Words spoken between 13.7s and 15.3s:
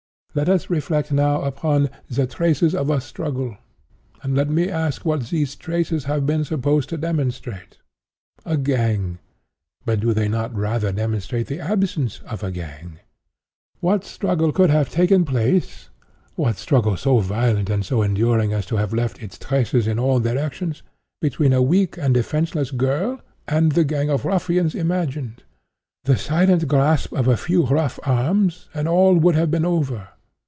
What struggle could have taken